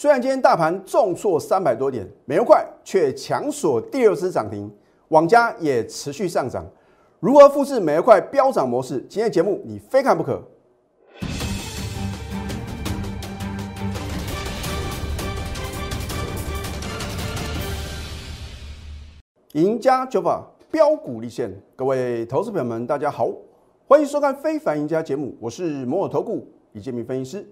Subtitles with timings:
[0.00, 4.74] 虽然今天大盘重挫三百多点，美元快却强锁第二次涨停，
[5.08, 6.64] 网家也持续上涨。
[7.18, 8.98] 如何复制美元快飙涨模式？
[9.10, 10.42] 今天节目你非看不可。
[19.52, 23.28] 赢家九法标股立现，各位投资朋友们，大家好，
[23.86, 27.46] 欢迎收看《非凡赢家》节目，我是摩尔投顾李建明分析师。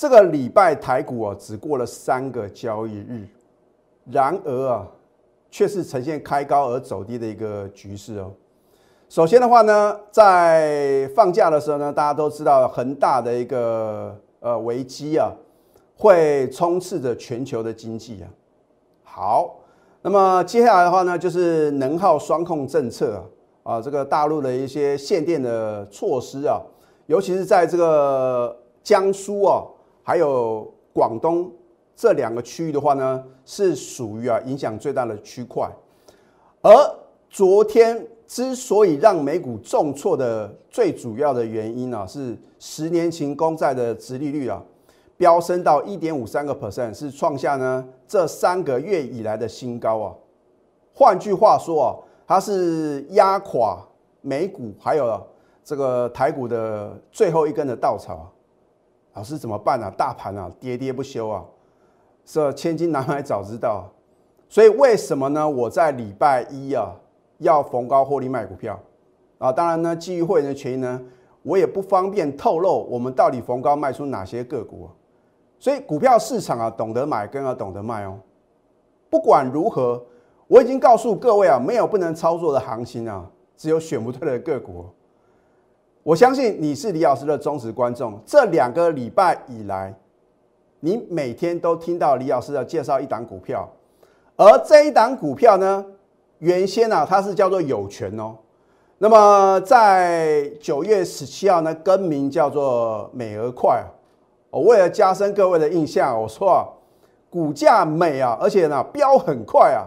[0.00, 3.28] 这个礼拜台股啊，只过了三个交易日，
[4.10, 4.88] 然而啊，
[5.50, 8.32] 却是呈现开高而走低的一个局势哦。
[9.10, 15.30] 首先的话呢，在放假的时候呢，大家都知道恒大的一个呃危机啊，
[15.98, 18.26] 会充斥着全球的经济啊。
[19.04, 19.56] 好，
[20.00, 23.22] 那么接下来的话呢，就是能耗双控政策
[23.64, 26.58] 啊，啊，这个大陆的一些限电的措施啊，
[27.04, 29.62] 尤其是在这个江苏啊。
[30.10, 31.48] 还有广东
[31.94, 35.70] 这两个区域的话呢，是属于啊影响最大的区块。
[36.60, 36.72] 而
[37.28, 44.60] 昨天之所以让美股重挫的最主要的原因呢，是十年期公债的殖利率啊
[45.16, 50.12] 飙升到一点五三个 percent，是创下呢这三个月以来的新高啊。
[50.92, 51.88] 换句话说啊，
[52.26, 53.78] 它是压垮
[54.22, 55.22] 美股还有啊
[55.62, 58.28] 这个台股的最后一根的稻草。
[59.20, 59.92] 老师怎么办啊？
[59.98, 61.44] 大盘啊，跌跌不休啊，
[62.24, 63.86] 这千金难买早知道。
[64.48, 65.46] 所以为什么呢？
[65.46, 66.90] 我在礼拜一啊，
[67.36, 68.80] 要逢高获利卖股票
[69.36, 69.52] 啊。
[69.52, 70.98] 当然呢，基于会员的权益呢，
[71.42, 74.88] 我也不方便透露我们到底逢高卖出哪些个股。
[75.58, 78.18] 所以股票市场啊，懂得买更要懂得卖哦。
[79.10, 80.02] 不管如何，
[80.48, 84.86] 我已经告诉各位啊，没有不能操作的行情啊，只有选不对的个股。
[86.02, 88.18] 我相信你是李老师的忠实观众。
[88.24, 89.94] 这两个礼拜以来，
[90.80, 93.68] 你每天都听到李老师的介绍一档股票，
[94.36, 95.84] 而这一档股票呢，
[96.38, 98.34] 原先呢它是叫做有权哦。
[98.96, 103.84] 那么在九月十七号呢，更名叫做美而快。
[104.48, 106.64] 我为了加深各位的印象，我说啊，
[107.28, 109.84] 股价美啊，而且呢飙很快啊。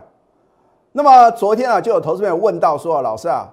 [0.91, 3.51] 那么昨天啊，就有投资朋友问到说，老师啊。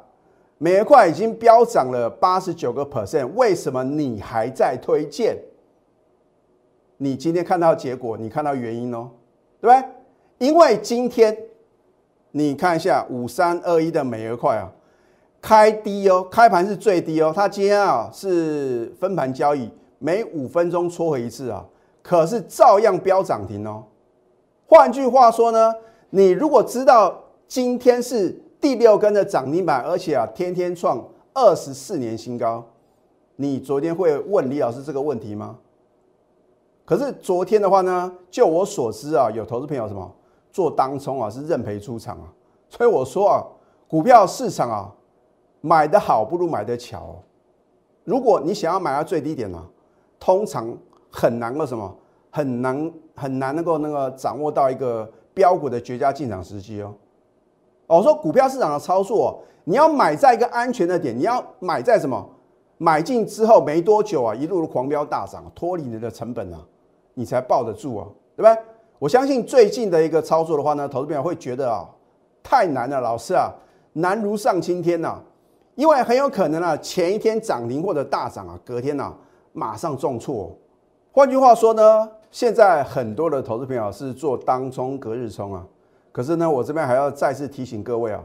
[0.62, 5.34] 美元块已经飙涨了八十九个 percent，为什么你还在推荐？
[6.98, 9.08] 你今天看到结果，你看到原因哦，
[9.58, 10.46] 对不对？
[10.46, 11.34] 因为今天
[12.32, 14.70] 你看一下五三二一的美元块啊，
[15.40, 21.64] 开低哦，开盘是最低哦，它今天啊是分盘交易，每五分钟撮回一次啊，
[22.02, 23.82] 可是照样飙涨停哦。
[24.66, 25.74] 换句话说呢，
[26.10, 28.38] 你如果知道今天是。
[28.60, 32.64] 第六根的涨停板，而且啊，天天创二十四年新高。
[33.36, 35.58] 你昨天会问李老师这个问题吗？
[36.84, 40.14] 可是昨天的话呢，就我所知啊，有投资朋友什么
[40.52, 42.28] 做当冲啊，是认赔出场啊。
[42.68, 43.42] 所以我说啊，
[43.88, 44.92] 股票市场啊，
[45.62, 47.16] 买的好不如买的巧。
[48.04, 49.64] 如果你想要买到最低点呢，
[50.18, 50.76] 通常
[51.10, 51.96] 很难个什么，
[52.30, 56.92] 很难很难能够那个掌握到一个标股的绝佳进场时机哦。
[57.96, 62.24] 我说股票市场的操作，你要买在一个安全的点，你要买在什么？
[62.78, 66.58] 买进之后没多久啊，一路的狂飙大涨，脱离你的成本啊，
[67.14, 68.06] 你才抱得住啊，
[68.36, 68.56] 对不对？
[68.98, 71.86] 我相信最近的一个操作的话呢，投资朋友会觉得啊，
[72.42, 73.52] 太难了，老师啊，
[73.94, 75.20] 难如上青天呐，
[75.74, 79.12] 因为很有可能啊，前一天涨停或者大涨啊，隔天呐
[79.52, 80.56] 马上重挫。
[81.12, 85.66] 换句话说呢，现在很多的投资朋友是做当冲隔日冲啊。
[86.12, 88.20] 可是呢，我这边还要再次提醒各位啊，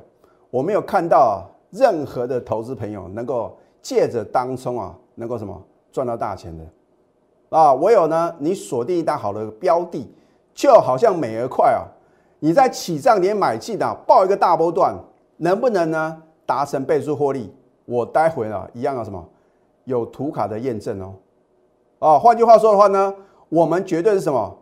[0.49, 7.73] 我没有看到任何的投资朋友能够借着当冲啊，能够什么赚到大钱的啊。
[7.75, 10.11] 唯有呢，你锁定一单好的标的，
[10.53, 11.85] 就好像美而快啊，
[12.39, 14.95] 你在起涨点买进的，报一个大波段，
[15.37, 17.53] 能不能呢达成倍数获利？
[17.85, 19.23] 我待会呢一样有什么
[19.83, 21.13] 有图卡的验证哦。
[21.99, 23.13] 啊，换句话说的话呢，
[23.49, 24.57] 我们绝对是什么？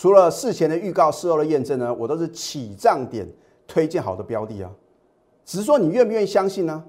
[0.00, 3.28] 除了事前的预告、事后的验证呢，我都是起涨点
[3.68, 4.70] 推荐好的标的啊。
[5.44, 6.82] 只是说你愿不愿意相信呢？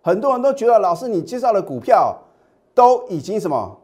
[0.00, 2.16] 很多人都觉得老师你介绍的股票
[2.72, 3.76] 都已经什么，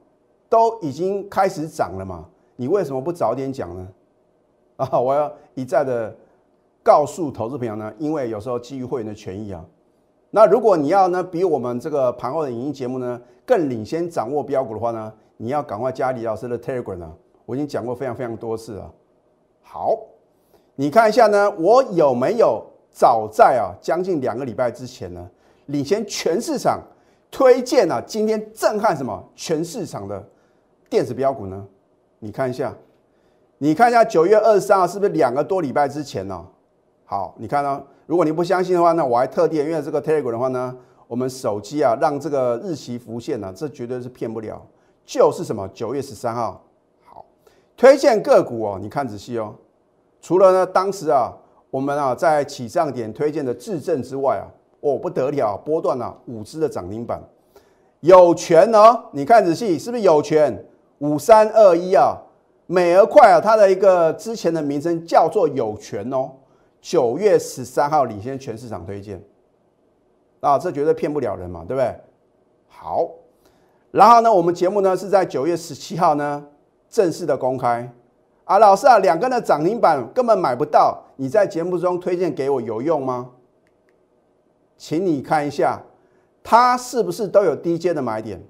[0.49, 2.25] 都已经开始涨了嘛，
[2.55, 3.88] 你为什么不早点讲呢？
[4.78, 6.16] 啊，我要一再的
[6.81, 9.64] 告诉投资朋友呢，因为有时候基于会员的权益啊。
[10.31, 17.12] 那如果你要呢比我们这个盘后的影音节目呢更领先掌握标股的话呢，你要赶快加李老师的 Telegram 啊。
[17.50, 18.88] 我已经讲过非常非常多次了。
[19.61, 19.99] 好，
[20.76, 25.29] 你看一下呢，我有没有早在啊将近两个礼拜之前呢，
[25.67, 26.81] 领先全市场
[27.29, 30.25] 推荐啊今天震撼什么全市场的
[30.88, 31.67] 电子标股呢？
[32.20, 32.73] 你看一下，
[33.58, 36.47] 你看一下九月二十三号是不是两个多礼拜之前呢？
[37.05, 37.82] 好，你看呢？
[38.06, 40.76] 如果你不相信的话，那我还特地因为这个 Telegram 的话呢，
[41.08, 44.64] 我们手机啊让这个日期浮现呢，这绝对是骗不了。
[45.05, 46.64] 就是什么九月十三号，
[47.81, 49.55] 推荐个股哦，你看仔细哦。
[50.21, 51.32] 除了呢，当时啊，
[51.71, 54.44] 我们啊在起涨点推荐的智正之外啊，
[54.81, 57.19] 哦不得了，波段啊五只的涨停板，
[58.00, 60.62] 有权哦，你看仔细是不是有权？
[60.99, 62.15] 五三二一啊，
[62.67, 66.33] 美而快啊，它的一个之前的名称叫做有权哦。
[66.83, 69.25] 九月十三号领先全市场推荐，
[70.41, 71.97] 啊，这绝对骗不了人嘛，对不对？
[72.69, 73.09] 好，
[73.91, 76.44] 然后呢，我们节目呢是在九月十七号呢
[76.90, 77.90] 正式的公开。
[78.44, 83.31] 啊，老师啊，两根的涨停板根本买不到，你在节目中推荐给我有用吗？
[84.76, 85.81] 请你看一下，
[86.42, 88.42] 它是不是都有低阶的买点？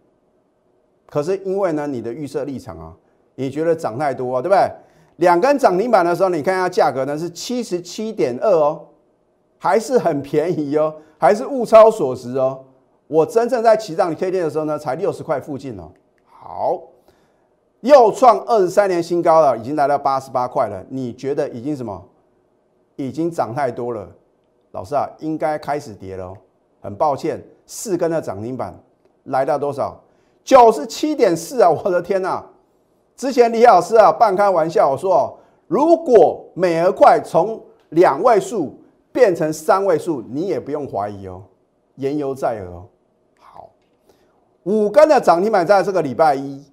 [1.07, 2.95] 可是因为呢，你的预设立场啊，
[3.35, 4.71] 你觉得涨太多，对不对？
[5.17, 8.87] 两根涨停板的时候，你看一下价格呢是七十七点二哦，
[9.59, 12.65] 还是很便宜哦，还是物超所值哦。
[13.07, 15.91] 我真正在起涨推荐的时候呢，才六十块附近哦。
[16.25, 16.81] 好，
[17.81, 20.85] 又创二十三年新高了，已经来到八十八块了。
[20.89, 22.03] 你觉得已经什么？
[22.97, 24.07] 已经涨太多了，
[24.73, 26.35] 老师啊，应该开始跌了。
[26.83, 28.75] 很抱歉，四根的涨停板
[29.25, 29.99] 来到多少？
[30.43, 31.71] 九十七点四啊！
[31.71, 32.45] 我的天呐！
[33.17, 38.79] 之前李老师啊半开玩笑我说，如果美而快从两位数
[39.13, 41.43] 变成三位数，你也不用怀疑哦，
[41.97, 42.87] 言犹在耳哦。
[43.39, 43.69] 好，
[44.63, 46.65] 五根的涨停板在这个礼拜一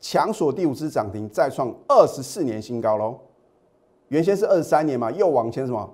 [0.00, 3.18] 强锁第五支涨停，再创二十四年新高喽。
[4.08, 5.88] 原先是二十三年嘛，又往前什么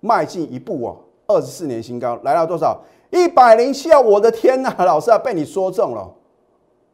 [0.00, 0.96] 迈进一步哦，
[1.26, 2.80] 二十四年新高来到多少？
[3.10, 4.00] 一百零七啊！
[4.00, 6.14] 我的天呐， 老师啊，被你说中了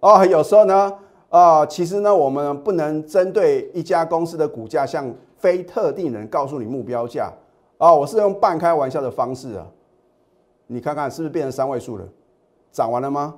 [0.00, 0.24] 哦。
[0.24, 0.92] 有时候呢。
[1.30, 7.28] 啊，其实呢，我们不能针对一家公司的股价向非特定人告诉你目标价
[7.76, 9.66] 啊，我是用半开玩笑的方式啊，
[10.68, 12.06] 你看看是不是变成三位数了？
[12.70, 13.34] 涨完了吗？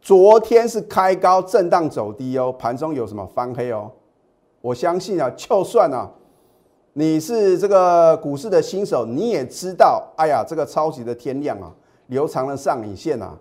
[0.00, 3.90] 昨天是开高震荡走低哦，盘中有什么翻黑哦？
[4.62, 6.10] 我相信啊，就算啊，
[6.94, 11.70] 你是这个股市的新手，你也知道，哎呀，这个超级的天量啊，
[12.06, 13.38] 留长了上影线啊，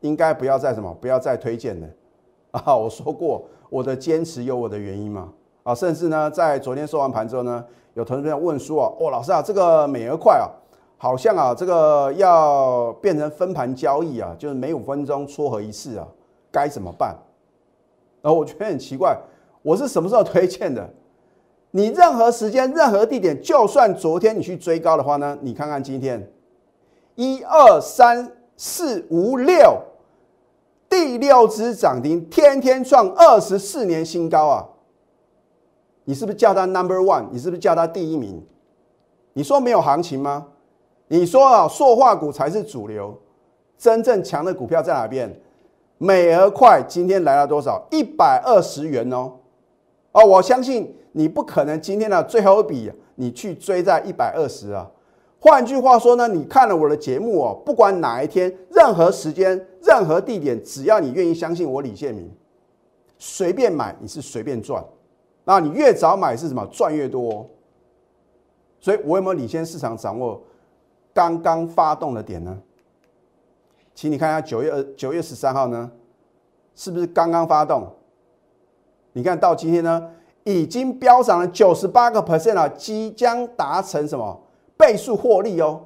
[0.00, 1.86] 应该不要再什么，不要再推荐了。
[2.50, 5.32] 啊，我说过我的坚持有我的原因嘛。
[5.62, 10.50] 啊，甚至呢，在昨天收完盘之后呢，有同学问说啊，哦，老师啊，这个美而快啊，
[10.98, 16.06] 好像啊，这个要变成分盘交易啊，就是每五分钟撮合一次啊，
[16.50, 17.16] 该怎么办？
[18.22, 19.16] 然后我觉得很奇怪，
[19.62, 20.88] 我是什么时候推荐的？
[21.70, 26.30] 你任何时间、任何地点，就算昨天你去追高的话呢，你看看今天，
[27.14, 29.78] 一二三四五六。
[30.88, 34.64] 第六只涨停，天天创二十四年新高啊！
[36.04, 37.26] 你是不是叫它 Number One？
[37.32, 38.40] 你是不是叫它第一名？
[39.32, 40.46] 你说没有行情吗？
[41.08, 43.16] 你说啊，塑化股才是主流，
[43.78, 45.34] 真正强的股票在哪边？
[45.98, 47.86] 美而快今天来了多少？
[47.90, 49.32] 一百二十元哦！
[50.12, 54.90] 哦，我相信你不可能今天的最后一笔你去追在一百二十啊！
[55.38, 62.30] 换句话说呢，你看了我的节目哦，不管哪一天、任何时间、任何地点，只要你愿意相信我李建明，
[63.16, 64.84] 随便买你是随便赚，
[65.44, 67.48] 那你越早买是什么赚越多。
[68.80, 70.42] 所以我有没有领先市场，掌握
[71.16, 72.58] 刚刚发动的点呢？
[73.94, 75.90] 请你看一下九月二九月十三号呢，
[76.74, 77.90] 是不是刚刚发动？
[79.14, 80.10] 你看到今天呢，
[80.44, 84.38] 已经飙涨了九十八个 percent 了，即将达成什么？
[84.76, 85.80] 倍数获利哦，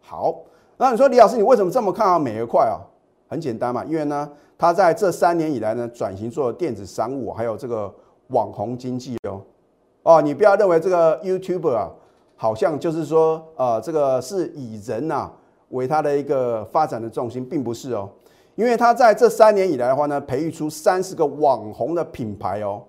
[0.00, 0.42] 好，
[0.76, 2.78] 那你说李老师，你为什么这么看好美而快啊？
[3.26, 7.92] 很简单嘛，因为呢，它在这三年以来呢，转型做电子商务，还有这个
[8.28, 9.42] 网红经济哦。
[10.04, 11.90] 哦，你不要认为这个 YouTube 啊，
[12.40, 15.30] 好像就是说，呃，这个是以人呐
[15.68, 18.08] 为它的一个发展的重心，并不是哦。
[18.54, 22.80] 因为它在这三年以来的话呢，培育出三十个网红的品牌哦，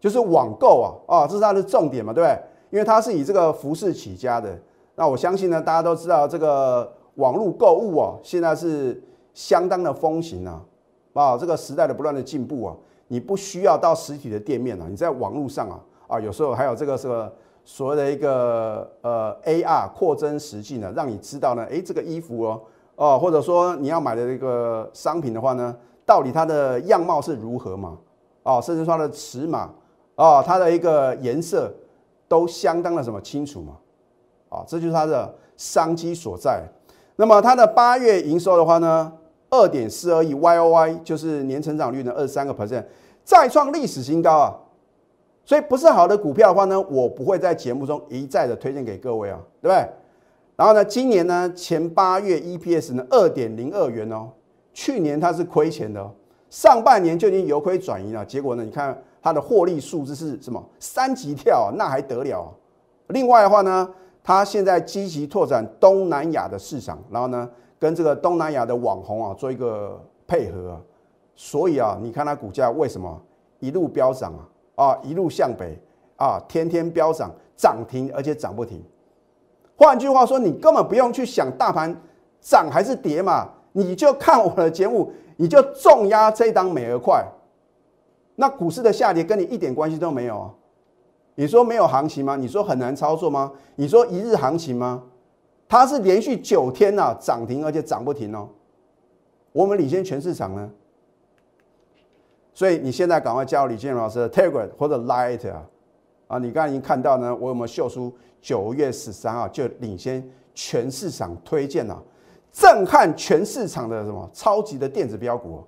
[0.00, 2.42] 就是网购啊，啊，这是它的重点嘛，对不对？
[2.70, 4.58] 因为它是以这个服饰起家的。
[4.94, 8.98] 那我相信呢，大家都知道这个网络购物哦，现在是
[9.34, 10.64] 相当的风行啊，
[11.12, 12.74] 啊，这个时代的不断的进步啊，
[13.08, 17.30] 你不需要到实体的店面啊，你在网络上啊，啊，有时候还有这个什么
[17.70, 22.62] 所谓的一个呃 AR 扩增实际呢，让你知道呢，诶，这个衣服哦，
[22.96, 27.98] 哦，或者说你要买的这个商品的话呢，到底它的样貌是如何嘛，
[28.42, 29.70] 哦，甚至说它的尺码，
[30.14, 31.70] 哦，它的一个颜色
[32.26, 33.76] 都相当的什么清楚嘛。
[34.48, 36.66] 啊，这就是它的商机所在。
[37.16, 39.12] 那么它的八月营收的话呢，
[39.50, 42.82] 二点四二亿 Y O Y，就是年成长率呢二十三个 percent，
[43.22, 44.56] 再创历史新高啊！
[45.48, 49.88] 所以不是好的股票的话呢，我不会在节目中一再的推荐给各位啊，对不对？
[50.54, 54.28] 然后呢，今年呢前八月 EPS 呢二点零二元哦，
[54.74, 56.06] 去年它是亏钱的，
[56.50, 60.62] 上半年就已经由亏转移了，结果呢，你看它的获利数字是什么？
[60.78, 62.52] 三级跳啊，那还得了？
[63.06, 63.88] 另外的话呢，
[64.22, 70.78] 它现在积极拓展东南亚的市场，然后呢，跟这个东南亚的网红啊做一个配合，
[71.34, 73.18] 所以啊，你看它股价为什么
[73.60, 74.44] 一路飙涨啊？
[74.78, 75.76] 啊，一路向北
[76.16, 78.80] 啊，天天飙涨，涨停而且涨不停。
[79.76, 81.94] 换句话说，你根本不用去想大盘
[82.40, 87.24] 涨还是跌嘛，你就看我的节目，你就重压这一档美而快。
[88.36, 90.54] 那股市的下跌跟你一点关系都没有啊。
[91.34, 92.36] 你说没有行情吗？
[92.36, 93.52] 你说很难操作吗？
[93.74, 95.02] 你说一日行情吗？
[95.68, 98.48] 它是连续九天呐涨停，而且涨不停哦。
[99.52, 100.70] 我们领先全市场呢。
[102.58, 105.62] 所以你现在赶快加入李建老师的 Telegram 或者 Light 啊，
[106.26, 108.12] 啊，你刚才已经看到呢，我有没有秀出
[108.42, 112.02] 九月十三号就领先全市场推荐了，
[112.50, 114.28] 震撼全市场的什么？
[114.32, 115.62] 超级的电子标股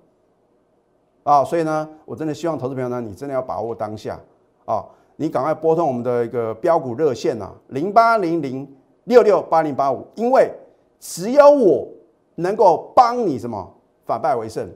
[1.23, 1.45] 啊？
[1.45, 4.19] 所以呢，我真的希望投资朋友呢，你真的要把握当下。
[4.65, 4.83] 啊，
[5.15, 8.69] 你赶快拨通我们的一个标股热线呐，零八零零
[9.05, 10.51] 六六八零八五，因为
[10.99, 11.87] 只有我
[12.35, 13.73] 能够帮你什么？
[14.05, 14.69] 反败为胜，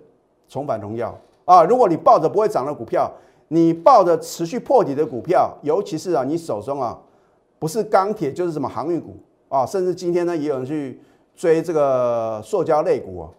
[0.48, 1.13] 重返荣耀。
[1.45, 3.11] 啊，如果你抱着不会涨的股票，
[3.47, 6.99] 你抱着持续破底的股票，尤其是啊，你手中啊
[7.59, 9.15] 不是钢铁就是什么航运股
[9.47, 10.99] 啊，甚至今天呢也有人去
[11.35, 13.29] 追这个塑胶类股啊，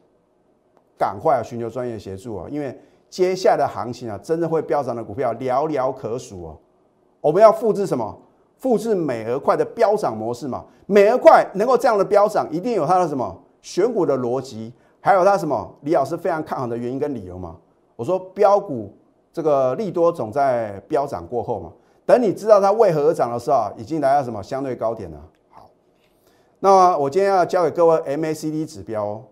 [0.96, 2.78] 赶快啊寻求专业协助啊，因为
[3.10, 6.56] 接下来的行情啊，真的会飙涨的股票寥寥可数哦。
[7.20, 8.16] 我们要复制什么？
[8.56, 10.64] 复制美而快的飙涨模式嘛。
[10.86, 17.56] 美而快能够这样的飙涨，一定有它的什么选股的逻辑，还有它什么李老师非常看好的原因跟理由嘛。
[17.97, 18.95] 我说标股
[19.33, 21.73] 这个利多总在飙涨过后嘛，
[22.05, 25.19] 等你知道它为何而涨的时候，已经来到什么相对高点了。
[25.50, 25.69] 好，
[26.61, 29.23] 那我今天要教给各位 MACD 指标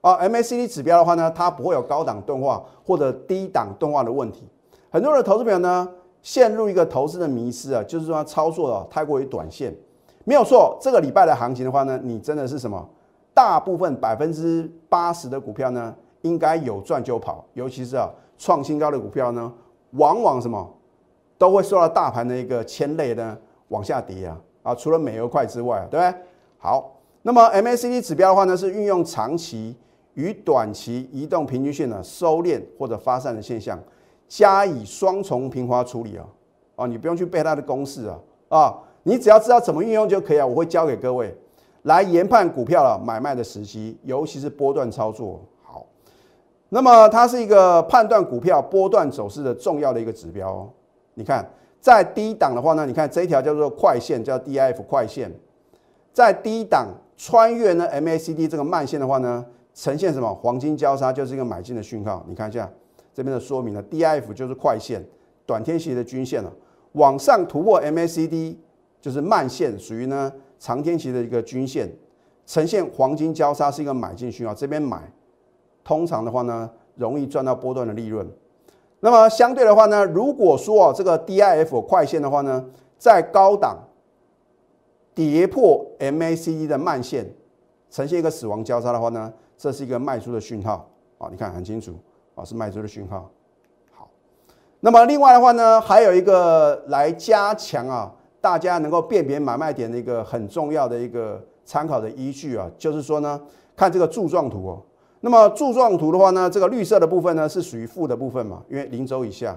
[0.00, 4.46] 啊，MACD 指标的话呢，它不会有高档钝化或者低档钝化的问题。
[4.90, 5.88] 很多的投资朋友呢，
[6.22, 9.74] 陷入一个投资的迷失啊，就是说操作啊太过于短线，
[10.24, 10.76] 没有错。
[10.80, 12.88] 这个礼拜的行情的话呢，你真的是什么？
[13.32, 15.94] 大部分百分之八十的股票呢？
[16.22, 19.52] 应该有赚就跑，尤其是啊创新高的股票呢，
[19.92, 20.68] 往往什么
[21.38, 23.36] 都会受到大盘的一个牵累呢
[23.68, 24.40] 往下跌啊。
[24.62, 26.20] 啊，除了美油快之外，对不对？
[26.58, 29.74] 好，那么 MACD 指标的话呢，是运用长期
[30.12, 33.78] 与短期移动平均线的收敛或者发散的现象，
[34.28, 36.26] 加以双重平滑处理啊。
[36.76, 38.18] 啊，你不用去背它的公式啊。
[38.50, 41.34] 啊，你只要知道怎么运用就可以啊，我会教给各位。
[41.84, 45.40] 来研判股票了买卖的时机，尤其是波段操作。
[46.70, 50.50] 那么它是一个判断股票波段走势的重要的一个指标。
[50.50, 50.70] 哦
[51.14, 51.46] 你看，
[51.80, 55.30] 在低档的话呢，你看这一条叫做快线，叫 DIF 快线，
[56.14, 62.24] 在低档穿越呢 MACD 这个慢线的话呢，呈现什么黄金交叉，就是一个买进的讯号。
[62.26, 62.70] 你看一下
[63.12, 65.04] 这边的说明了，DIF 就是快线，
[65.44, 66.50] 短天期的均线了，
[66.92, 68.56] 往上突破 MACD
[69.00, 71.90] 就是慢线，属于呢长天期的一个均线，
[72.46, 75.12] 呈现黄金交叉是一个买进讯号，这边买。
[75.82, 78.28] 通常的话呢，容易赚到波段的利润。
[79.00, 82.64] 那么相对的话呢，如果说哦这个 DIF 快线的话呢，
[82.98, 83.78] 在高档
[85.14, 87.32] 跌破 MACD 的慢线，
[87.90, 91.28] 呈现一个死亡交叉的话呢，这是一个卖出的讯号啊。
[91.30, 91.94] 你看很清楚
[92.34, 93.30] 啊，是卖出的讯号。
[93.90, 94.10] 好，
[94.80, 103.40] 那么另外的话呢，还有一个来加强啊，大家能够辨别买卖点的一个很重要的一个参考的依据啊，就是说呢，
[103.74, 104.82] 看这个柱状图哦。
[105.22, 109.54] 那么柱状图的话呢，这个绿色的部分呢是属于负的部分嘛，因为零轴以下，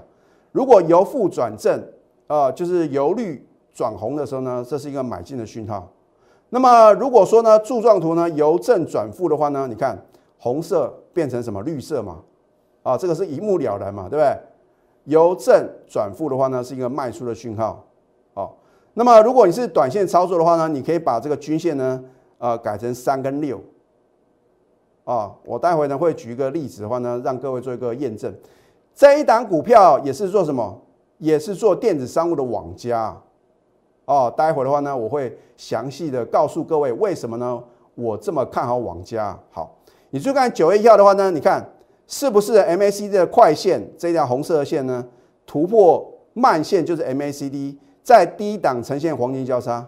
[0.52, 1.82] 如果由负转正，
[2.28, 5.90] 啊，就是由绿转红的时候呢，这是一个买进的讯号。
[6.50, 9.98] 那么如果说呢柱状图呢由正转负的话呢，你看
[10.38, 12.20] 红色变成什么绿色嘛，
[12.84, 14.38] 啊，这个是一目了然嘛，对不对？
[15.06, 17.86] 由正转负的话呢，是一个卖出的讯号。
[18.34, 18.58] 好，
[18.96, 22.04] 那么如果你是短线操作的话呢，你可以把这个均线呢，
[22.38, 23.62] 呃，改成三跟六。
[25.04, 28.34] 啊，我待会呢会举一个例子的话呢，让各位做一个验证。
[28.96, 30.82] 这一档股票也是做什么？
[31.18, 33.16] 也是做电子商务的网家。
[34.06, 37.64] 哦，待会的话呢，我会详细的告诉各位为什么呢？
[37.96, 39.38] 我这么看好网家。
[39.52, 39.76] 好，
[40.10, 41.66] 你就看九月一号的话呢，你看
[42.08, 45.06] 是不是 MACD 的快线这条红色的线呢？
[45.46, 49.86] 突破慢线就是 MACD，在低档呈现黄金交叉。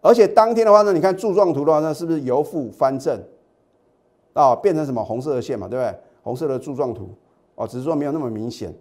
[0.00, 3.20] 而且当天的话呢，你看柱状图的话呢，是不是由负翻正？
[4.36, 5.98] 啊，变成什么红色的线嘛，对不对？
[6.22, 7.08] 红色的柱状图，
[7.54, 8.74] 哦，只是说没有那么明显。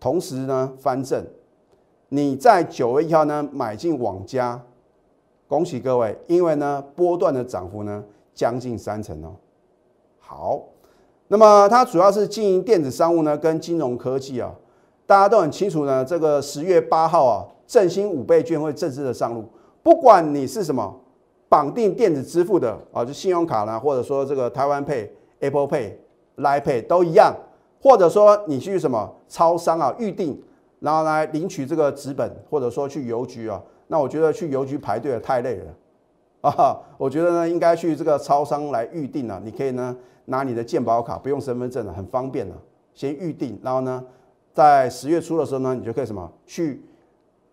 [0.00, 1.24] 同时呢，翻正，
[2.08, 4.60] 你在九月一号呢买进网加，
[5.46, 8.02] 恭喜各位，因为呢波段的涨幅呢
[8.34, 9.34] 将近三成哦。
[10.18, 10.62] 好，
[11.28, 14.54] 那么它主要是经营电子商务呢跟金融科技啊，
[15.06, 19.44] 大家都很清楚呢，这个十月八号啊，振兴五倍券会正式的上路，
[19.82, 21.00] 不管你是什么
[21.48, 25.08] 绑定电子支付的啊，就信用卡呢，或者说这个台湾 Pay、
[25.40, 25.92] Apple Pay、
[26.36, 27.34] Line Pay 都一样，
[27.80, 30.42] 或者说你去什么超商啊预定。
[30.78, 36.78] 然后来领取这个纸本，或者说去邮局啊，那我觉得去邮局排队太累了啊。
[36.98, 39.40] 我觉得呢，应该去这个超商来预定啊。
[39.42, 42.54] 你可以呢拿你的健保卡，不用身份证了，很方便了。
[42.92, 44.04] 先预定，然后呢，
[44.52, 46.82] 在十月初的时候呢，你就可以什么去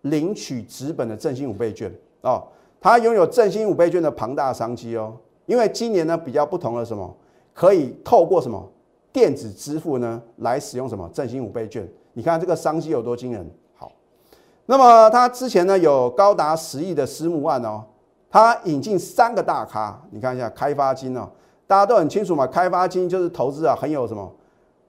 [0.02, 2.44] 领取纸本的振兴五倍券哦。
[2.84, 5.16] 它拥有振兴五倍券的庞大商机哦。
[5.46, 7.16] 因为今年呢比较不同的什么，
[7.54, 8.62] 可以透过什么
[9.10, 11.88] 电子支付呢来使用什么振兴五倍券。
[12.12, 13.50] 你看这个商机有多惊人？
[13.74, 13.90] 好，
[14.66, 17.82] 那么他之前呢有高达十亿的私募案哦，
[18.28, 21.26] 他引进三个大咖，你看一下开发金哦，
[21.66, 24.30] 大家都很清楚嘛，开发金就是投资啊，很有什么，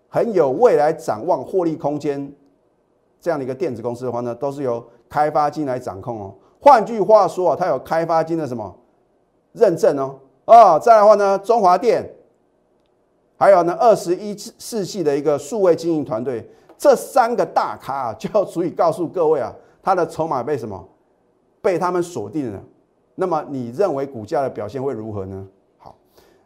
[0.09, 2.29] 很有未来展望、获利空间
[3.21, 6.35] 这样的一个电子公司的话呢，都是由开发金来掌控哦。
[6.65, 8.75] 换句话说啊，它有开发金的什么
[9.51, 10.15] 认证哦？
[10.45, 12.03] 啊，再来的话呢，中华电，
[13.37, 16.49] 还有呢二十一世纪的一个数位经营团队。
[16.75, 19.53] 这三个大咖啊，就要足以告诉各位啊，
[19.83, 20.83] 它的筹码被什么
[21.61, 22.59] 被他们锁定了。
[23.13, 25.45] 那么你认为股价的表现会如何呢？
[25.77, 25.95] 好，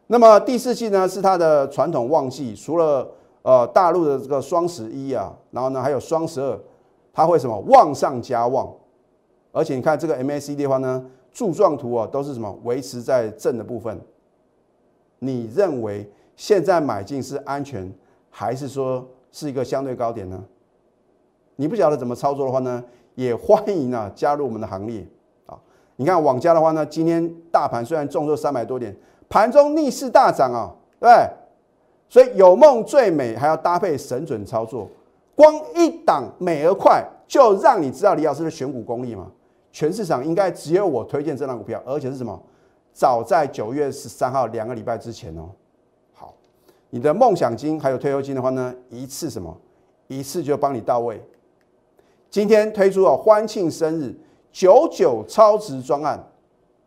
[0.07, 3.09] 那么第四季呢是它的传统旺季，除了
[3.41, 6.59] 呃大陆的这个双十一啊，然后呢还有双十二，
[7.13, 8.69] 它会什么旺上加旺。
[9.51, 13.99] 而且你看这个 MACD 的话呢，柱状图啊都是什么维持在正的部分。
[15.19, 17.91] 你认为现在买进是安全，
[18.29, 19.07] 还是说？
[19.31, 20.43] 是一个相对高点呢，
[21.55, 25.05] 你不晓得怎么操作的话呢，也欢迎啊加入我们的行列
[25.45, 25.55] 啊！
[25.97, 28.97] 你看网家的话呢，今天大盘虽然重挫三百多点，
[29.29, 31.11] 盘中逆势大涨啊，对
[32.09, 34.89] 所以有梦最美，还要搭配神准操作，
[35.35, 39.27] 光一档美而快，就让你知道李老师的选股功力嘛。
[39.71, 42.41] 全市场应该只有我推荐这档股票，而且是什么？
[42.91, 45.49] 早在九月十三号两个礼拜之前哦。
[46.11, 46.33] 好
[46.89, 49.55] 你的梦想金还有退休金的话呢，一次什么，
[50.07, 51.23] 一次就帮你到位。
[52.29, 54.13] 今天推出了欢庆生日
[54.51, 56.27] 九九超值专案，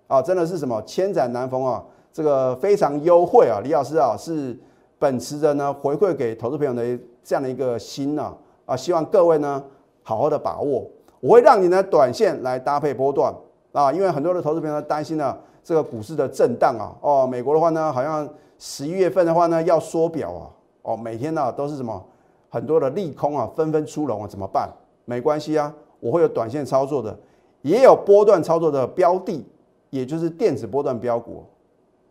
[0.08, 4.58] 啊，真的是什么千载难逢啊，这个非常优惠啊，李老师啊是
[4.98, 9.64] 秉持着呢回馈给投资朋友的这样的一个心呐，啊，希望各位呢
[10.02, 10.90] 好好的把握，
[11.22, 13.32] 我会让你呢短线来搭配波段
[13.72, 18.28] 啊，因为很多的投资朋友担心呢这个股市的震荡啊，哦，美国的话呢好像。
[18.64, 20.46] 十一月份的话呢，要缩表啊，
[20.82, 22.00] 哦，每天呢都是什么
[22.48, 24.70] 很多的利空啊，纷纷出笼啊，怎么办？
[25.04, 27.18] 没关系啊，我会有短线操作的，
[27.62, 29.44] 也有波段操作的标的，
[29.90, 31.44] 也就是电子波段标股。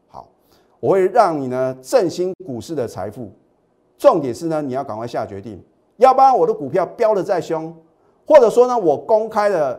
[0.10, 0.28] 好，
[0.82, 3.32] 我会让你呢振兴股市的财富。
[3.97, 5.63] 重点是呢，你要赶快下决定，
[5.95, 7.74] 要不然我的股票飙的再凶，
[8.31, 9.77] 或者说呢，我公开的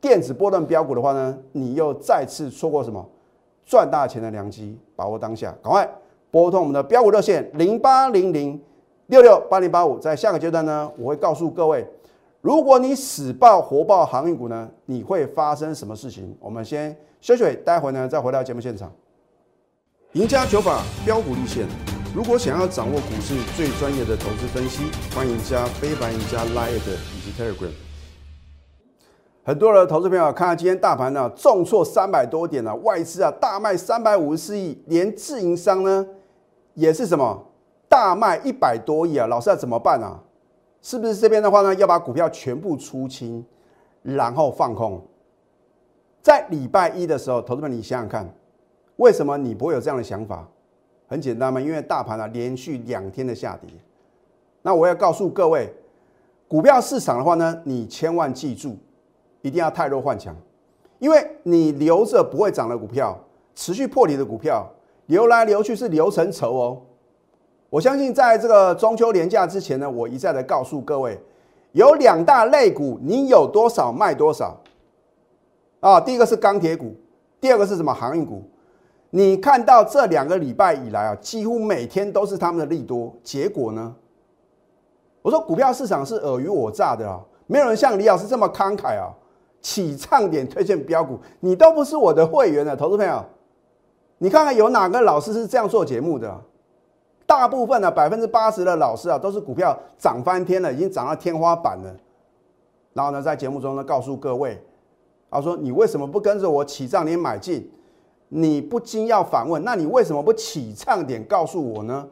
[0.00, 3.08] 电子波段标股的话呢，你又再次错过什么？
[3.64, 5.88] 赚大钱的良机，把握当下，赶快
[6.28, 8.60] 拨通我们的标股热线零八零零
[9.06, 9.96] 六六八零八五。
[9.96, 11.86] 在下个阶段呢，我会告诉各位，
[12.40, 16.36] 如果你死爆活爆航运股呢，你会发生什么事情？
[16.40, 18.90] 我们先休息，待会呢再回到节目现场。
[20.14, 21.68] 赢家九法标股立线，
[22.14, 27.70] 如果想要掌握股市最专业的投资分析，欢迎加非凡、加 Line 以及 Telegram。
[29.44, 36.06] 很多的投资朋友看到今天大盘呢重挫三百多点了，外资啊大卖三百五十四亿，连自营商呢
[36.74, 37.46] 也是什么
[37.90, 40.18] 大卖一百多亿啊，老师要怎么办啊？
[40.80, 43.44] 是不是这边的话呢要把股票全部出清，
[44.02, 45.06] 然后放空？
[46.22, 48.34] 在礼拜一的时候，投资们你想想看，
[48.96, 50.48] 为什么你不会有这样的想法？
[51.08, 53.68] 很简单嘛，因为大盘啊连续两天的下跌。
[54.62, 55.74] 那我要告诉各位，
[56.46, 58.76] 股票市场的话呢，你千万记住。
[59.40, 60.34] 一定要太弱换强，
[60.98, 63.16] 因为你留着不会涨的股票，
[63.54, 64.68] 持续破底的股票，
[65.06, 66.82] 流来流去是流成仇哦。
[67.70, 71.16] 我相信在这个中秋连假之前呢，我一再的告诉各位，
[71.70, 74.60] 有两大类股，你有多少卖多少
[75.78, 76.00] 啊。
[76.00, 76.96] 第一个是钢铁股，
[77.40, 78.42] 第二个是什么航运股？
[79.10, 83.94] 你看到这两个礼拜以来啊，几乎每天都是他们的利多，结果呢？
[85.22, 89.12] 我说股票市场是尔虞我诈的啊，没有人像李老师这么慷慨啊。
[89.60, 93.24] 起唱点推荐标股，你都不是我的会员的投资朋友，
[94.18, 96.40] 你看看有哪个老师是这样做节目的？
[97.26, 101.92] 大部分的百分之八十的老师啊，都是股票涨翻天了，已经涨到天花板了，
[102.92, 104.62] 然后呢，在节目中呢告诉各位，
[105.28, 107.68] 他说你为什么不跟着我起涨点买进？
[108.28, 112.06] 你不禁要反问，那你为什么不起唱点告诉我呢？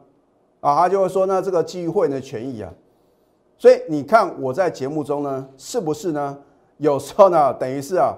[0.61, 2.73] 啊，他就会说呢，这个基于会员的权益啊。
[3.59, 6.39] 所以你看我在节目中呢，是不是呢？
[6.79, 8.15] 有时候呢， 等于是啊，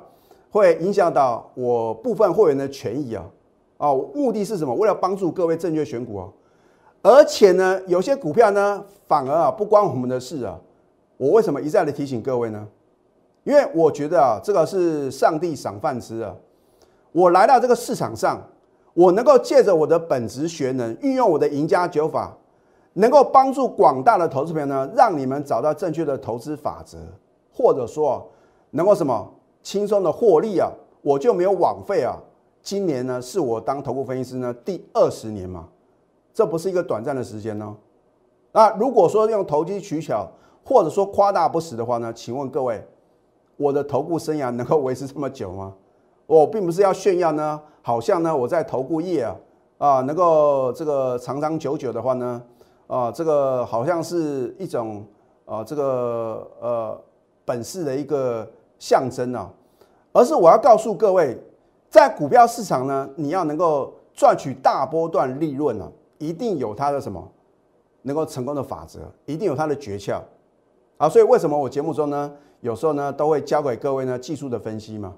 [0.51, 3.25] 会影响到我部分会员的权益啊。
[3.77, 4.75] 啊，目的是什么？
[4.75, 6.29] 为了帮助各位正确选股啊。
[7.03, 10.59] 而且呢，有些股票呢，反而啊不关我们的事啊。
[11.17, 12.67] 我为什么一再的提醒各位呢？
[13.45, 16.35] 因为我觉得啊，这个是上帝赏饭吃啊。
[17.13, 18.41] 我来到这个市场上，
[18.95, 22.37] 我能够借着我的本职学能，运用我的赢家九法。
[22.95, 26.99] 能够帮助广大的投资朋友呢，让你们找到正确的投资法则，
[27.53, 28.29] 或者说
[28.71, 30.69] 能够什么轻松的获利啊，
[31.01, 32.19] 我就没有枉费啊。
[32.61, 35.69] 今年呢是我当投顾分析师呢第二十年嘛，
[36.35, 37.77] 这不是一个短暂的时间呢。
[38.51, 40.27] 那如果说用投机取巧，
[40.65, 42.85] 或者说夸大不实的话呢，请问各位，
[43.57, 45.73] 我的投顾生涯能够维持这么久吗？
[46.29, 49.37] 我并不是要炫耀呢，好像呢我在投顾业啊
[49.79, 52.41] 啊能够这个长长久久的话呢。
[52.89, 55.05] 啊，这个好像是一种
[55.45, 56.99] 啊，这个呃
[57.45, 59.47] 本事的一个象征啊，
[60.11, 61.39] 而是我要告诉各位，
[61.91, 65.87] 在股票市场呢，你要能够赚取大波段利润呢，
[66.17, 67.23] 一定有它的什么
[68.01, 70.19] 能够成功的法则，一定有它的诀窍
[70.97, 71.07] 啊。
[71.07, 75.13] 所以为什么我节目中呢，有时候呢都会教给各位呢技术的分析嘛？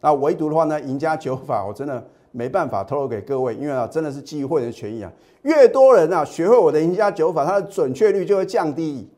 [0.00, 2.04] 那唯独的话呢，赢家九法，我真的。
[2.32, 5.10] 没办法透露给各位，因为啊，真的是基于会员权益啊。
[5.40, 9.08] 越多人啊学会我的赢家九法，它的准确率就会降低。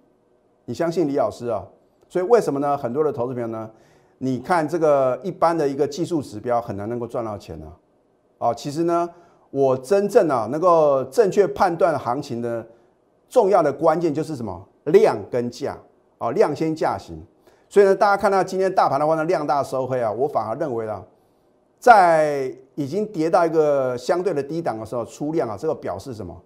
[0.67, 1.67] 你相信李老师啊？
[2.09, 2.79] 所以为什么呢？
[2.79, 3.69] 很多的投资朋友呢，
[4.19, 7.67] 你看这个一般的一个技术指标很难能够赚到钱呢。
[8.38, 9.11] 啊，其实呢，
[9.51, 12.64] 我真正啊能够正确判断行情的
[13.29, 14.64] 重要的关键就是什么？
[14.85, 15.77] 量跟价
[16.19, 17.21] 啊，量先价行。
[17.68, 21.02] 所以呢，大家看到今天大盘的话呢，量大收黑啊，我反而认为啊。
[21.78, 26.37] 在已经跌到一个相对的低档的时候出量啊，这个表示什么？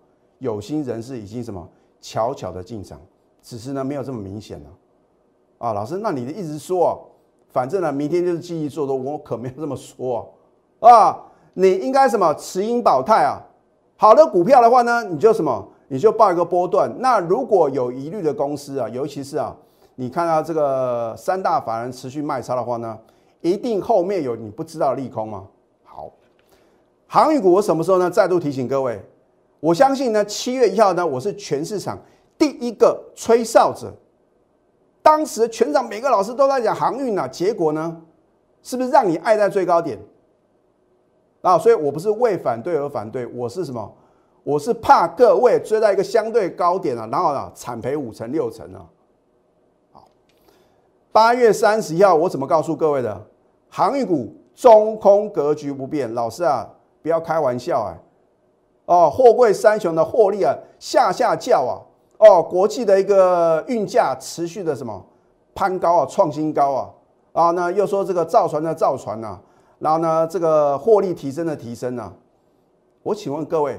[0.40, 1.66] 有心人士已经什么
[2.00, 3.00] 悄悄的进场，
[3.40, 4.66] 只是呢没有这么明显了。
[5.56, 7.08] 啊，老师，那你的意思说，
[7.48, 10.34] 反正呢明天就是继续做多，我可没有这么说
[10.80, 11.18] 啊。
[11.54, 13.40] 你应该什么持盈保泰啊？
[13.96, 16.92] 好的股票的话呢，你就什么，你就报一个波段。
[16.98, 19.56] 那如果有疑虑的公司啊，尤其是啊，
[19.94, 22.98] 你看到这个三大法人持续卖超的话呢？
[23.40, 25.48] 一定后面有你不知道的利空吗？
[25.84, 26.10] 好，
[27.08, 28.08] 航运股我什么时候呢？
[28.08, 29.04] 再度提醒各位，
[29.58, 31.98] 我相信呢，七月一号呢，我是全市场
[32.38, 33.92] 第一个吹哨者。
[35.02, 38.00] 当时全场每个老师都在讲航运啊，结果呢，
[38.62, 39.98] 是不是让你爱在最高点？
[41.40, 43.92] 啊，所以我不是为反对而反对，我是什么？
[44.44, 48.86] 我是怕各位追在一个相对高点啊，然后呢，惨赔五成六成啊。
[51.12, 53.26] 八月三十一号我怎么告诉各位的？
[53.68, 56.66] 航运股中空格局不变，老师啊，
[57.02, 57.98] 不要开玩笑啊！
[58.86, 61.76] 哦，货柜三雄的获利啊，下下叫啊！
[62.16, 65.04] 哦，国际的一个运价持续的什么
[65.54, 66.90] 攀高啊，创新高啊！
[67.32, 69.38] 啊，那又说这个造船的造船呐，
[69.80, 72.10] 然后呢，这个获利提升的提升呐。
[73.02, 73.78] 我请问各位，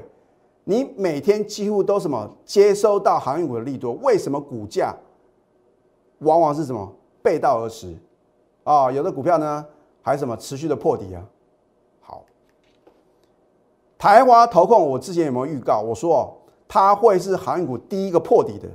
[0.64, 4.94] 你每天几乎都什么接收到航运股的利多，为什么股价
[6.18, 6.92] 往往是什么
[7.24, 7.96] 背道而驰
[8.64, 8.92] 啊？
[8.92, 9.66] 有的股票呢？
[10.02, 11.24] 还什么持续的破底啊？
[12.02, 12.22] 好，
[13.96, 15.80] 台华投控，我之前有没有预告？
[15.80, 16.36] 我说哦，
[16.68, 18.68] 它会是航运股第一个破底的。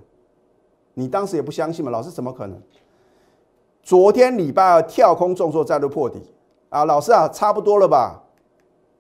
[0.96, 1.92] 你当时也不相信嘛？
[1.92, 2.60] 老师怎么可能？
[3.84, 6.20] 昨天礼拜二跳空重挫再度破底
[6.70, 6.84] 啊！
[6.86, 8.24] 老师啊，差不多了吧？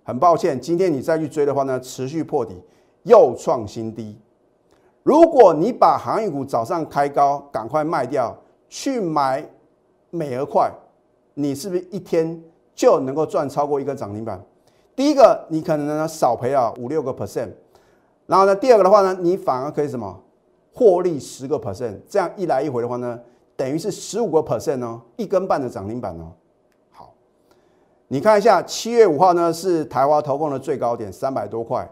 [0.03, 2.61] 很抱歉，今天你再去追的话呢，持续破底
[3.03, 4.15] 又创新低。
[5.01, 8.37] 如果你把航运股早上开高，赶快卖掉，
[8.69, 9.45] 去买
[10.09, 10.71] 美而快。
[11.33, 12.41] 你是不是一天
[12.73, 14.41] 就能够赚超过一个涨停板？
[14.95, 17.49] 第一个，你可能呢少赔了五六个 percent，
[18.25, 20.21] 然后呢，第二个的话呢，你反而可以什么
[20.73, 23.17] 获利十个 percent，这样一来一回的话呢，
[23.55, 26.33] 等于是十五个 percent 哦，一根半的涨停板哦。
[26.91, 27.13] 好，
[28.09, 31.89] 你看一下七月五号呢是台华投控的最高点三百多块，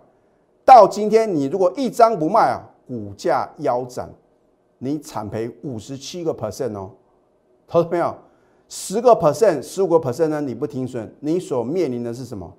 [0.66, 4.10] 到今天你如果一张不卖啊，股价腰斩，
[4.80, 6.92] 你惨赔五十七个 percent 哦，
[7.68, 8.16] 投到没有？
[8.70, 10.42] 十个 percent，十五个 percent 呢？
[10.42, 12.54] 你不停损，你所面临的是什么？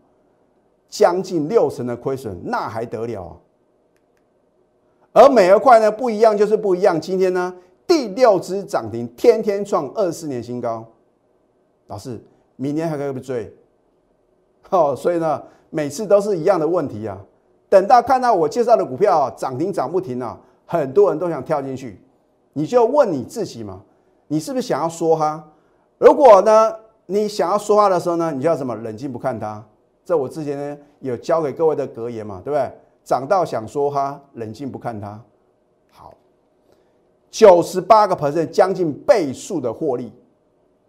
[0.88, 3.36] 将近六成的亏损，那还得了啊？
[5.12, 5.92] 而美而快呢？
[5.92, 6.98] 不一样就是不一样。
[6.98, 7.54] 今天呢，
[7.86, 10.86] 第六只涨停，天天创二四年新高。
[11.88, 12.18] 老师，
[12.56, 13.54] 明年还可以不追？
[14.70, 17.18] 哦，所以呢，每次都是一样的问题啊。
[17.68, 22.00] 等到看到我介绍的股票涨停涨不停啊，很多人都想跳进去，
[22.58, 23.80] 你就问你自己嘛。
[24.26, 25.48] 你是不是想要说哈？
[25.98, 26.74] 如果呢，
[27.06, 29.64] 你想要说话的时候呢，你就要什么冷静不看它。
[30.04, 32.68] 这我之前呢有教给各位的格言嘛，对不对？
[33.04, 35.22] 涨到想说哈，冷静不看它。
[35.92, 36.12] 好，
[37.30, 40.12] 九十八个 percent，将近倍数的获利，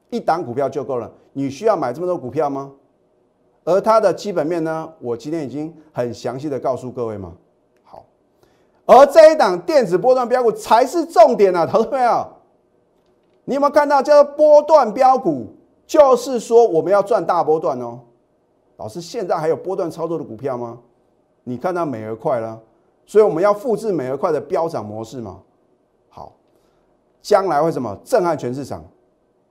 [0.09, 1.11] 一档股票就够了。
[1.33, 2.71] 你需要买这么多股票吗？
[3.63, 7.31] 而它的基本面呢，我今天已经很详细的告诉各位嘛。
[8.89, 12.25] 而这一档电子波段标股才是重点啊，投资朋友，
[13.45, 15.45] 你有没有看到叫做波段标股？
[15.85, 17.99] 就是说我们要赚大波段哦。
[18.77, 20.79] 老师，现在还有波段操作的股票吗？
[21.43, 22.59] 你看到美而快了，
[23.05, 25.39] 所以我们要复制美而快的飙涨模式嘛。
[26.09, 26.33] 好，
[27.21, 28.83] 将来会什么震撼全市场？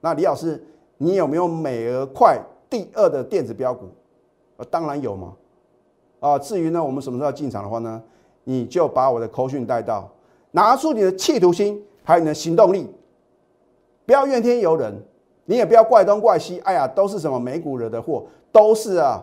[0.01, 0.61] 那李老师，
[0.97, 2.37] 你有没有美而快
[2.69, 3.87] 第二的电子标股？
[4.57, 5.33] 呃，当然有嘛。
[6.19, 8.03] 啊，至于呢，我们什么时候要进场的话呢？
[8.49, 10.11] 你就把我的口讯带到，
[10.53, 12.91] 拿出你的企图心，还有你的行动力，
[14.07, 14.95] 不要怨天尤人，
[15.45, 16.59] 你也不要怪东怪西。
[16.61, 18.25] 哎呀，都是什么美股惹的祸。
[18.51, 19.23] 都是啊，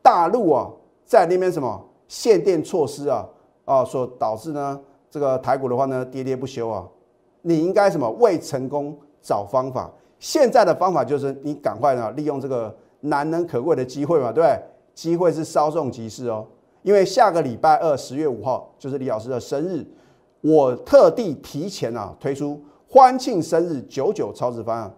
[0.00, 0.70] 大陆啊，
[1.04, 3.28] 在那边什么限电措施啊
[3.64, 4.80] 啊，所导致呢，
[5.10, 6.86] 这个台股的话呢，跌跌不休啊。
[7.42, 9.90] 你应该什么为成功找方法？
[10.20, 14.62] 现在的方法就是你赶快呢，利用这个难能可贵的机会嘛，对不对？
[14.94, 16.46] 机会是稍纵即逝哦，
[16.82, 19.84] 因为下个礼拜二十月五号就是李老师的生日，
[20.40, 24.94] 我特地提前啊推出欢庆生日九九超值方案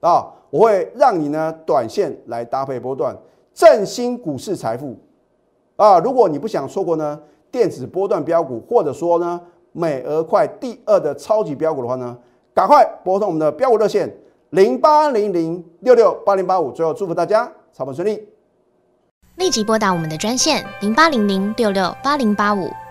[0.00, 0.32] 啊。
[0.50, 3.16] 我会让你呢短线来搭配波段，
[3.54, 4.96] 振兴股市财富
[5.76, 6.00] 啊！
[6.00, 7.20] 如果你不想错过呢
[7.52, 12.18] 电子波段标股，或者说呢美俄快第二的超级标股的话呢，
[12.52, 14.12] 赶快拨通我们的标股热线
[14.50, 16.72] 零八零零六六八零八五。
[16.72, 18.20] 最后祝福大家操盘顺利，
[19.40, 22.70] 立即拨打我们的专线零八零零六六八零八五。